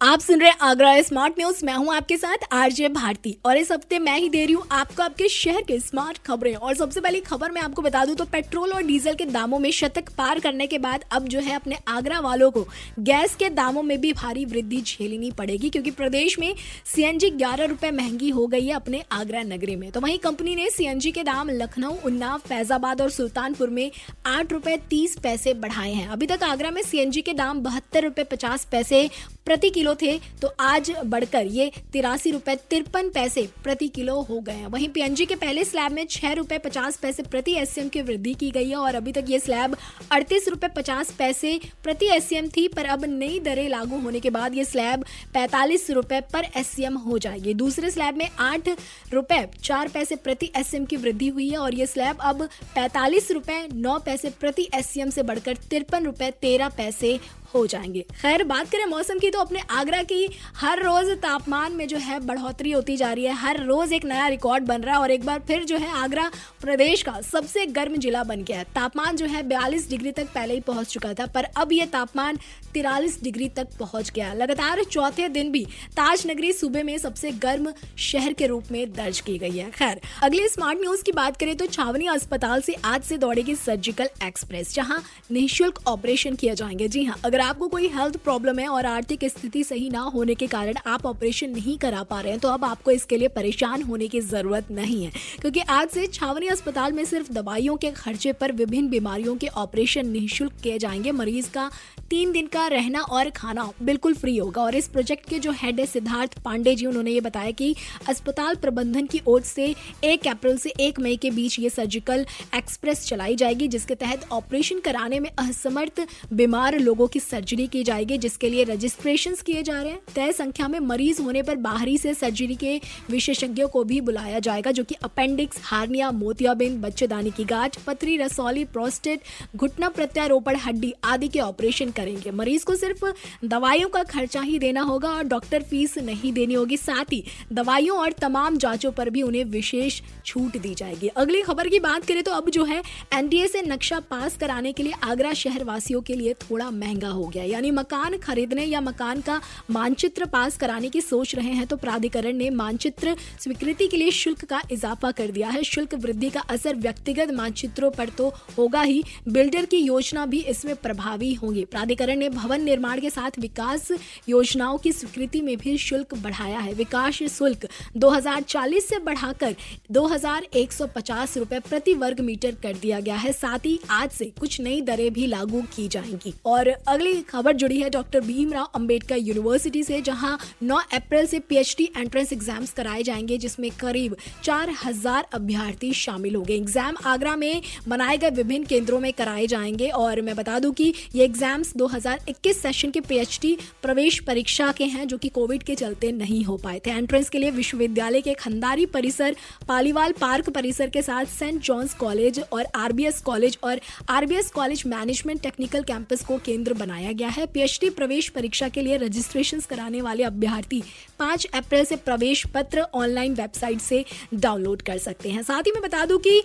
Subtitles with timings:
[0.00, 3.70] आप सुन रहे हैं आगरा स्मार्ट न्यूज़ मैं हूँ आपके साथ आरजे भारती। और इस
[3.72, 7.20] हफ़्ते मैं ही दे रही हूँ आपको आपके शहर के स्मार्ट खबरें। और सबसे पहली
[7.20, 10.66] खबर मैं आपको बता दूँ तो पेट्रोल और डीजल के दामों में शतक पार करने
[10.66, 12.66] के बाद अब जो है अपने आगरा वालों को
[13.00, 16.54] गैस के दामों में भी भारी वृद्धि झेलनी पड़ेगी, क्योंकि प्रदेश में
[16.86, 20.68] सीएनजी ग्यारह रुपए महँगी हो गई है अपने आगरा नगरी में। तो वहीं कंपनी ने
[20.70, 23.90] सीएनजी के दाम लखनऊ, उन्नाव, फैजाबाद और सुल्तानपुर में
[24.26, 28.24] आठ रुपए तीस पैसे बढ़ाए हैं। अभी तक आगरा में सीएनजी के दाम बहत्तर रुपए
[28.26, 29.08] पचास पैसे
[29.46, 34.52] प्रति किलो थे तो आज बढ़कर ये तिरासी रुपए तिरपन पैसे प्रति किलो हो गए
[34.52, 38.34] हैं। वहीं पीएनजी के पहले स्लैब में छह रुपए पचास पैसे प्रति एससीएम की वृद्धि
[38.34, 39.76] की गई है और अभी तक ये स्लैब
[40.12, 44.54] अड़तीस रुपए पचास पैसे प्रति एससीएम थी, पर अब नई दरें लागू होने के बाद
[44.54, 45.04] ये स्लैब
[45.34, 48.68] पैंतालीस रुपए पर एससीएम हो जाएगी। दूसरे स्लैब में आठ
[49.12, 52.42] रुपए चार पैसे प्रति एससीएम की वृद्धि हुई है और ये स्लैब अब
[52.74, 57.18] पैंतालीस रुपए नौ पैसे प्रति एससीएम से बढ़कर तिरपन रुपए तेरह पैसे
[57.54, 61.86] हो जाएँगे। खैर, बात करें मौसम की तो अपने आगरा की हर रोज तापमान में
[61.88, 65.00] जो है बढ़ोतरी होती जा रही है। हर रोज एक नया रिकॉर्ड बन रहा है
[65.00, 66.30] और एक बार फिर जो है आगरा
[66.62, 70.54] प्रदेश का सबसे गर्म जिला बन गया है। तापमान जो है बयालीस डिग्री तक पहले
[70.54, 72.38] ही पहुँच चुका था, पर अब यह तापमान
[72.74, 77.72] तिरालीस डिग्री तक पहुँच गया लगातार चौथे दिन भी ताज नगरी सूबे में सबसे गर्म
[77.98, 81.56] शहर के रूप में दर्ज की गई है। खैर, अगले स्मार्ट न्यूज़ की बात करें
[81.56, 87.04] तो छावनी अस्पताल से आज से दौड़ेगी सर्जिकल एक्सप्रेस, जहाँ निःशुल्क ऑपरेशन किया जाएँगे। जी
[87.04, 90.74] हाँ अगर आपको कोई हेल्थ प्रॉब्लम है और आर्थिक स्थिति सही ना होने के कारण
[90.86, 94.20] आप ऑपरेशन नहीं करा पा रहे हैं तो अब आपको इसके लिए परेशान होने की
[94.20, 98.88] ज़रूरत नहीं है। क्योंकि आज से छावनी अस्पताल में सिर्फ़ दवाइयों के खर्चे पर विभिन्न
[98.88, 101.70] बीमारियों के ऑपरेशन निःशुल्क किए जाएँगे। मरीज़ का
[102.10, 105.80] तीन दिन का रहना और खाना बिल्कुल फ्री होगा। और इस प्रोजेक्ट के जो हेड
[105.80, 107.74] है, सिद्धार्थ पांडे जी, उन्होंने ये बताया कि
[108.08, 113.04] अस्पताल प्रबंधन की ओर से एक अप्रैल से एक मई के बीच ये सर्जिकल एक्सप्रेस
[113.06, 116.00] चलाई जाएगी, जिसके तहत ऑपरेशन कराने में असमर्थ
[116.32, 120.68] बीमार लोगों की सर्जरी की जाएगी, जिसके लिए रजिस्ट्रेशन किए जा रहे हैं। तय संख्या
[120.68, 124.94] में मरीज़ होने पर बाहरी से सर्जरी के विशेषज्ञों को भी बुलाया जाएगा, जो कि
[125.04, 129.20] अपेंडिक्स हार्निया, मोतियाबिंद, बच्चेदानी की गांठ, पथरी, रसौली प्रोस्टेट
[129.56, 133.04] घुटना प्रत्यारोपण, हड्डी आदि के ऑपरेशन करेंगे। मरीज़ को सिर्फ़
[133.44, 137.22] दवाइयों का खर्चा ही देना होगा और डॉक्टर फ़ीस नहीं देनी होगी। साथ ही
[137.52, 142.06] दवाइयों और तमाम जांचों पर भी उन्हें विशेष छूट दी जाएगी। अगली खबर की बात
[142.06, 142.82] करें तो अब जो है
[143.14, 147.26] एनडीए से नक्शा पास कराने के लिए आगरा शहर वासियों के लिए थोड़ा महँगा हो
[147.26, 149.40] गया यानी मकान खरीदने या मकान का
[149.70, 154.44] मानचित्र पास कराने की सोच रहे हैं तो प्राधिकरण ने मानचित्र स्वीकृति के लिए शुल्क
[154.44, 158.28] का इजाफा कर दिया है। शुल्क वृद्धि का असर व्यक्तिगत मानचित्रों पर तो
[158.58, 163.38] होगा ही, बिल्डर की योजना भी इसमें प्रभावी होंगी। प्राधिकरण ने भवन निर्माण के साथ
[163.38, 163.90] विकास
[164.28, 167.66] योजनाओं की स्वीकृति में भी शुल्क बढ़ाया है। विकास शुल्क
[167.96, 169.54] 2040 से बढ़ाकर
[169.90, 174.80] 2150 रुपए प्रति वर्ग मीटर कर दिया गया है। साथ ही आज से कुछ नई
[174.80, 180.00] दरें भी लागू की जाएँगी। और अगली खबर जुड़ी है डॉक्टर भीमराव अंबेडकर यूनिवर्सिटी से,
[180.00, 186.54] जहाँ 9 अप्रैल से पीएचडी एंट्रेंस एग्ज़ाम्स कराए जाएँगे, जिसमें करीब 4000 अभ्यर्थी शामिल होंगे।
[186.54, 190.92] एग्ज़ाम आगरा में बनाए गए विभिन्न केंद्रों में कराए जाएँगे और मैं बता दूँ कि
[191.14, 196.12] ये एग्ज़ाम्स 2021 सेशन के पीएचडी प्रवेश परीक्षा के हैं, जो कि कोविड के चलते
[196.12, 199.36] नहीं हो पाए थे। एंट्रेंस के लिए विश्वविद्यालय के खंदारी परिसर,
[199.68, 203.80] पालीवाल पार्क परिसर के साथ सेंट जॉन्स कॉलेज और आरबीएस कॉलेज और
[204.10, 208.96] RBS College management technical campus को केंद्र बनाया गया है। पीएचडी प्रवेश परीक्षा के लिए
[208.96, 210.82] रजिस्ट्रेशन कराने वाले अभ्यर्थी
[211.18, 215.82] पाँच अप्रैल से प्रवेश पत्र ऑनलाइन वेबसाइट से डाउनलोड कर सकते हैं। साथ ही मैं
[215.82, 216.42] बता दूँ कि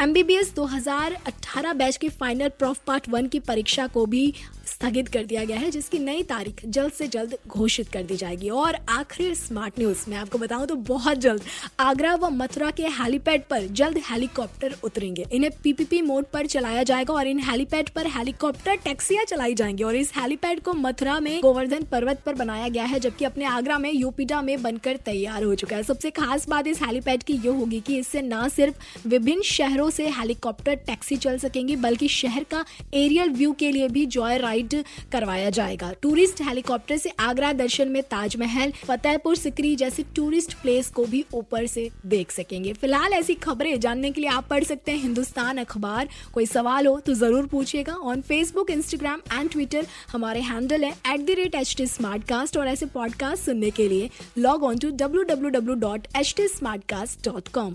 [0.00, 4.34] एमबीबीएस 2018 बैच की फाइनल प्रॉफ पार्ट वन की परीक्षा को भी
[4.66, 8.48] स्थगित कर दिया गया है, जिसकी नई तारीख जल्द से जल्द घोषित कर दी जाएगी।
[8.48, 11.42] और आखिरी स्मार्ट न्यूज़ मैं आपको बताऊँ तो बहुत जल्द
[11.80, 17.14] आगरा व मथुरा के हेलीपैड पर जल्द हेलीकॉप्टर उतरेंगे। इन्हें पीपीपी मोड पर चलाया जाएगा
[17.14, 21.82] और इन हेलीपैड पर हेलीकॉप्टर टैक्सियाँ चलाई जाएँगी। और इस हेलीपैड को मथुरा में गोवर्धन
[21.82, 25.76] पर्वत पर बनाया गया है, जबकि अपने आगरा में यूपीडा में बनकर तैयार हो चुका
[25.76, 29.89] है। सबसे खास बात इस हेलीपैड की ये होगी कि इससे न सिर्फ़ विभिन्न शहरों
[29.90, 32.64] से हेलीकॉप्टर टैक्सी चल सकेंगी, बल्कि शहर का
[32.94, 34.74] एरियल व्यू के लिए भी जॉय राइड
[35.12, 41.04] करवाया जाएगा। टूरिस्ट हेलीकॉप्टर से आगरा दर्शन में ताजमहल, फतेहपुर सिकरी जैसे टूरिस्ट प्लेस को
[41.04, 44.98] भी ऊपर से देख सकेंगे। फ़िलहाल ऐसी खबरें जानने के लिए आप पढ़ सकते हैं
[44.98, 50.84] हिंदुस्तान अखबार। कोई सवाल हो तो ज़रूर पूछिएगा। On Facebook Instagram and Twitter हमारे हैंडल
[50.84, 54.64] है at the rate H T smart cast और ऐसे पॉडकास्ट सुनने के लिए log
[54.64, 57.74] on to W W W dot H T smart cast dot com